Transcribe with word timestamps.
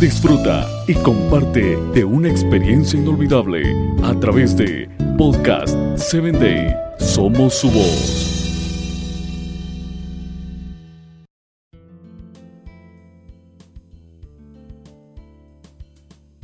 Disfruta 0.00 0.66
y 0.86 0.94
comparte 0.94 1.76
de 1.94 2.04
una 2.04 2.28
experiencia 2.28 2.98
inolvidable 2.98 3.62
a 4.02 4.18
través 4.20 4.56
de 4.56 4.88
Podcast 5.16 5.76
7 5.96 6.32
Day. 6.32 6.74
Somos 6.98 7.54
su 7.54 7.70
voz. 7.70 8.34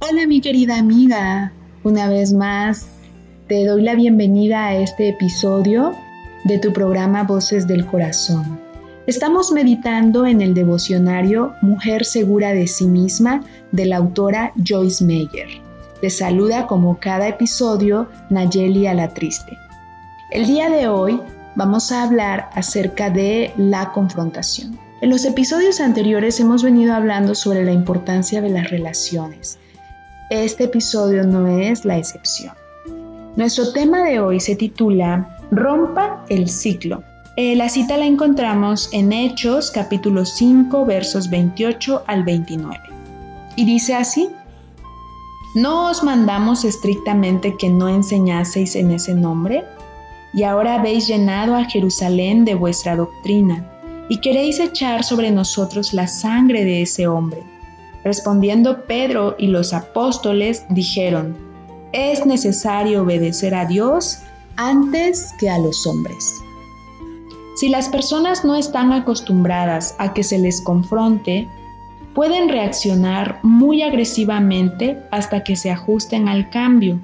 Hola 0.00 0.26
mi 0.26 0.40
querida 0.40 0.78
amiga, 0.78 1.52
una 1.84 2.08
vez 2.08 2.32
más 2.32 2.88
te 3.50 3.66
doy 3.66 3.82
la 3.82 3.96
bienvenida 3.96 4.66
a 4.66 4.76
este 4.76 5.08
episodio 5.08 5.92
de 6.44 6.58
tu 6.58 6.72
programa 6.72 7.24
Voces 7.24 7.66
del 7.66 7.84
Corazón. 7.84 8.69
Estamos 9.10 9.50
meditando 9.50 10.24
en 10.24 10.40
el 10.40 10.54
devocionario 10.54 11.52
Mujer 11.62 12.04
Segura 12.04 12.50
de 12.52 12.68
sí 12.68 12.84
misma 12.84 13.42
de 13.72 13.86
la 13.86 13.96
autora 13.96 14.52
Joyce 14.64 15.04
Meyer. 15.04 15.48
Te 16.00 16.10
saluda 16.10 16.68
como 16.68 16.96
cada 17.00 17.26
episodio 17.26 18.08
Nayeli 18.28 18.86
Alatriste. 18.86 19.58
El 20.30 20.46
día 20.46 20.70
de 20.70 20.86
hoy 20.86 21.20
vamos 21.56 21.90
a 21.90 22.04
hablar 22.04 22.50
acerca 22.54 23.10
de 23.10 23.52
la 23.56 23.90
confrontación. 23.90 24.78
En 25.00 25.10
los 25.10 25.24
episodios 25.24 25.80
anteriores 25.80 26.38
hemos 26.38 26.62
venido 26.62 26.94
hablando 26.94 27.34
sobre 27.34 27.64
la 27.64 27.72
importancia 27.72 28.40
de 28.40 28.50
las 28.50 28.70
relaciones. 28.70 29.58
Este 30.30 30.64
episodio 30.66 31.24
no 31.24 31.48
es 31.48 31.84
la 31.84 31.98
excepción. 31.98 32.54
Nuestro 33.34 33.72
tema 33.72 34.04
de 34.04 34.20
hoy 34.20 34.38
se 34.38 34.54
titula 34.54 35.36
Rompa 35.50 36.24
el 36.28 36.48
ciclo. 36.48 37.02
Eh, 37.36 37.54
la 37.54 37.68
cita 37.68 37.96
la 37.96 38.06
encontramos 38.06 38.88
en 38.92 39.12
Hechos 39.12 39.70
capítulo 39.70 40.24
5 40.24 40.84
versos 40.84 41.30
28 41.30 42.02
al 42.08 42.24
29. 42.24 42.76
Y 43.54 43.64
dice 43.64 43.94
así, 43.94 44.28
¿no 45.54 45.90
os 45.90 46.02
mandamos 46.02 46.64
estrictamente 46.64 47.56
que 47.56 47.68
no 47.68 47.88
enseñaseis 47.88 48.74
en 48.74 48.90
ese 48.90 49.14
nombre? 49.14 49.64
Y 50.34 50.42
ahora 50.42 50.74
habéis 50.74 51.06
llenado 51.06 51.54
a 51.54 51.64
Jerusalén 51.64 52.44
de 52.44 52.56
vuestra 52.56 52.96
doctrina, 52.96 53.64
y 54.08 54.18
queréis 54.18 54.58
echar 54.58 55.04
sobre 55.04 55.30
nosotros 55.30 55.94
la 55.94 56.08
sangre 56.08 56.64
de 56.64 56.82
ese 56.82 57.06
hombre. 57.06 57.44
Respondiendo 58.02 58.84
Pedro 58.86 59.36
y 59.38 59.46
los 59.46 59.72
apóstoles 59.72 60.64
dijeron, 60.70 61.36
es 61.92 62.26
necesario 62.26 63.02
obedecer 63.02 63.54
a 63.54 63.66
Dios 63.66 64.18
antes 64.56 65.32
que 65.38 65.48
a 65.48 65.58
los 65.58 65.86
hombres. 65.86 66.34
Si 67.60 67.68
las 67.68 67.90
personas 67.90 68.42
no 68.42 68.56
están 68.56 68.90
acostumbradas 68.90 69.94
a 69.98 70.14
que 70.14 70.24
se 70.24 70.38
les 70.38 70.62
confronte, 70.62 71.46
pueden 72.14 72.48
reaccionar 72.48 73.38
muy 73.42 73.82
agresivamente 73.82 74.98
hasta 75.10 75.44
que 75.44 75.56
se 75.56 75.70
ajusten 75.70 76.26
al 76.26 76.48
cambio. 76.48 76.98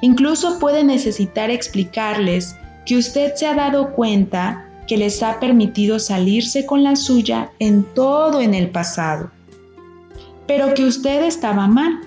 Incluso 0.00 0.60
puede 0.60 0.84
necesitar 0.84 1.50
explicarles 1.50 2.54
que 2.86 2.96
usted 2.96 3.34
se 3.34 3.48
ha 3.48 3.54
dado 3.54 3.92
cuenta 3.94 4.64
que 4.86 4.96
les 4.96 5.20
ha 5.24 5.40
permitido 5.40 5.98
salirse 5.98 6.66
con 6.66 6.84
la 6.84 6.94
suya 6.94 7.50
en 7.58 7.82
todo 7.82 8.40
en 8.40 8.54
el 8.54 8.70
pasado, 8.70 9.32
pero 10.46 10.72
que 10.74 10.84
usted 10.84 11.24
estaba 11.24 11.66
mal. 11.66 11.98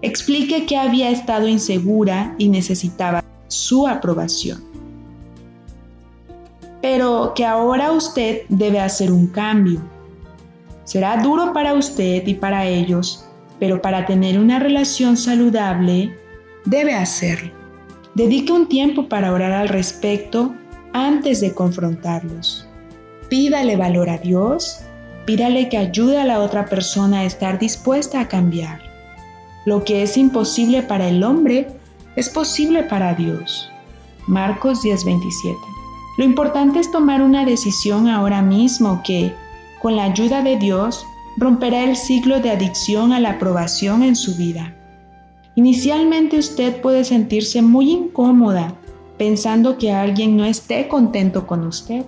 Explique 0.00 0.66
que 0.66 0.76
había 0.76 1.10
estado 1.10 1.46
insegura 1.46 2.34
y 2.38 2.48
necesitaba 2.48 3.22
su 3.46 3.86
aprobación. 3.86 4.71
Pero 6.82 7.32
que 7.34 7.46
ahora 7.46 7.92
usted 7.92 8.42
debe 8.50 8.80
hacer 8.80 9.10
un 9.10 9.28
cambio. 9.28 9.80
Será 10.84 11.22
duro 11.22 11.54
para 11.54 11.72
usted 11.72 12.26
y 12.26 12.34
para 12.34 12.66
ellos, 12.66 13.24
pero 13.58 13.80
para 13.80 14.04
tener 14.04 14.38
una 14.38 14.58
relación 14.58 15.16
saludable, 15.16 16.14
debe 16.64 16.94
hacerlo. 16.94 17.52
Dedique 18.14 18.52
un 18.52 18.68
tiempo 18.68 19.08
para 19.08 19.32
orar 19.32 19.52
al 19.52 19.68
respecto 19.68 20.52
antes 20.92 21.40
de 21.40 21.54
confrontarlos. 21.54 22.66
Pídale 23.30 23.76
valor 23.76 24.10
a 24.10 24.18
Dios, 24.18 24.80
pídale 25.24 25.68
que 25.68 25.78
ayude 25.78 26.20
a 26.20 26.26
la 26.26 26.40
otra 26.40 26.66
persona 26.66 27.20
a 27.20 27.24
estar 27.24 27.58
dispuesta 27.58 28.20
a 28.20 28.28
cambiar. 28.28 28.80
Lo 29.64 29.84
que 29.84 30.02
es 30.02 30.16
imposible 30.16 30.82
para 30.82 31.08
el 31.08 31.22
hombre 31.22 31.68
es 32.16 32.28
posible 32.28 32.82
para 32.82 33.14
Dios. 33.14 33.70
Marcos 34.26 34.82
10:27. 34.82 35.56
Lo 36.18 36.24
importante 36.24 36.78
es 36.78 36.90
tomar 36.90 37.22
una 37.22 37.44
decisión 37.44 38.08
ahora 38.08 38.42
mismo 38.42 39.02
que, 39.04 39.34
con 39.80 39.96
la 39.96 40.04
ayuda 40.04 40.42
de 40.42 40.58
Dios, 40.58 41.06
romperá 41.36 41.84
el 41.84 41.96
ciclo 41.96 42.40
de 42.40 42.50
adicción 42.50 43.12
a 43.12 43.20
la 43.20 43.32
aprobación 43.32 44.02
en 44.02 44.14
su 44.14 44.36
vida. 44.36 44.76
Inicialmente 45.54 46.38
usted 46.38 46.80
puede 46.80 47.04
sentirse 47.04 47.62
muy 47.62 47.90
incómoda 47.90 48.74
pensando 49.18 49.78
que 49.78 49.92
alguien 49.92 50.36
no 50.36 50.44
esté 50.44 50.88
contento 50.88 51.46
con 51.46 51.66
usted, 51.66 52.04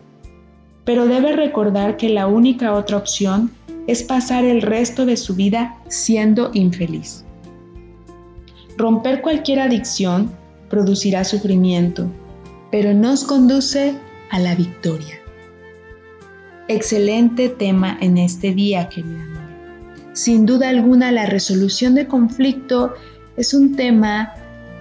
pero 0.84 1.06
debe 1.06 1.32
recordar 1.32 1.96
que 1.96 2.08
la 2.08 2.26
única 2.26 2.72
otra 2.74 2.96
opción 2.96 3.50
es 3.86 4.02
pasar 4.02 4.44
el 4.44 4.62
resto 4.62 5.06
de 5.06 5.16
su 5.16 5.34
vida 5.34 5.78
siendo 5.88 6.50
infeliz. 6.54 7.24
Romper 8.76 9.22
cualquier 9.22 9.60
adicción 9.60 10.30
producirá 10.68 11.24
sufrimiento, 11.24 12.08
pero 12.74 12.92
nos 12.92 13.22
conduce 13.22 13.94
a 14.30 14.40
la 14.40 14.56
victoria. 14.56 15.20
Excelente 16.66 17.48
tema 17.48 17.96
en 18.00 18.18
este 18.18 18.52
día, 18.52 18.88
querida 18.88 19.22
amiga. 19.22 20.10
Sin 20.12 20.44
duda 20.44 20.70
alguna, 20.70 21.12
la 21.12 21.26
resolución 21.26 21.94
de 21.94 22.08
conflicto 22.08 22.92
es 23.36 23.54
un 23.54 23.76
tema 23.76 24.34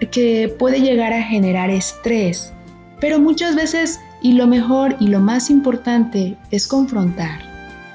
que 0.09 0.52
puede 0.58 0.81
llegar 0.81 1.14
a 1.14 1.22
generar 1.22 1.70
estrés, 1.70 2.52
pero 3.00 3.20
muchas 3.20 3.54
veces, 3.54 4.00
y 4.24 4.34
lo 4.34 4.48
mejor 4.48 4.96
y 5.00 5.10
lo 5.10 5.20
más 5.20 5.52
importante, 5.52 6.36
es 6.50 6.66
confrontar. 6.66 7.42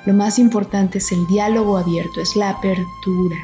Lo 0.07 0.15
más 0.15 0.39
importante 0.39 0.99
es 0.99 1.11
el 1.11 1.27
diálogo 1.27 1.77
abierto, 1.77 2.21
es 2.21 2.37
la 2.37 2.51
apertura 2.51 3.37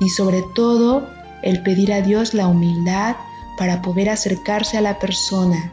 y 0.00 0.08
sobre 0.10 0.44
todo 0.54 1.08
el 1.42 1.60
pedir 1.64 1.92
a 1.92 2.02
Dios 2.02 2.34
la 2.34 2.46
humildad 2.46 3.16
para 3.62 3.80
poder 3.80 4.10
acercarse 4.10 4.76
a 4.76 4.80
la 4.80 4.98
persona 4.98 5.70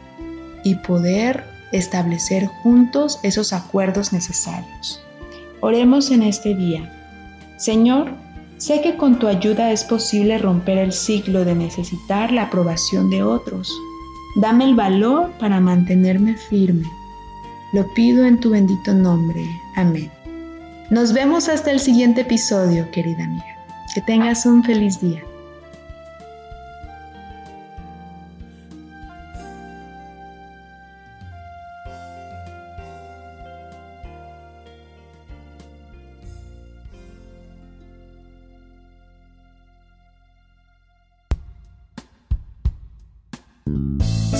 y 0.62 0.76
poder 0.76 1.42
establecer 1.72 2.46
juntos 2.46 3.18
esos 3.24 3.52
acuerdos 3.52 4.12
necesarios. 4.12 5.02
Oremos 5.60 6.12
en 6.12 6.22
este 6.22 6.54
día. 6.54 6.88
Señor, 7.56 8.12
sé 8.58 8.80
que 8.80 8.96
con 8.96 9.18
tu 9.18 9.26
ayuda 9.26 9.72
es 9.72 9.82
posible 9.82 10.38
romper 10.38 10.78
el 10.78 10.92
ciclo 10.92 11.44
de 11.44 11.56
necesitar 11.56 12.30
la 12.30 12.42
aprobación 12.42 13.10
de 13.10 13.24
otros. 13.24 13.76
Dame 14.36 14.66
el 14.66 14.76
valor 14.76 15.32
para 15.40 15.58
mantenerme 15.58 16.36
firme. 16.36 16.86
Lo 17.72 17.92
pido 17.94 18.24
en 18.24 18.38
tu 18.38 18.50
bendito 18.50 18.94
nombre. 18.94 19.44
Amén. 19.74 20.12
Nos 20.90 21.12
vemos 21.12 21.48
hasta 21.48 21.72
el 21.72 21.80
siguiente 21.80 22.20
episodio, 22.20 22.88
querida 22.92 23.24
amiga. 23.24 23.58
Que 23.92 24.00
tengas 24.02 24.46
un 24.46 24.62
feliz 24.62 25.00
día. 25.00 25.24